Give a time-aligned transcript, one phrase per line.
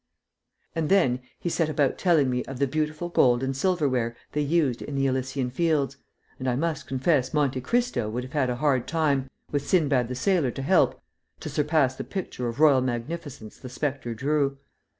[0.73, 4.41] And then he set about telling me of the beautiful gold and silver ware they
[4.41, 5.97] used in the Elysian Fields,
[6.39, 10.15] and I must confess Monte Cristo would have had a hard time, with Sindbad the
[10.15, 10.99] Sailor to help,
[11.41, 14.57] to surpass the picture of royal magnificence the spectre drew.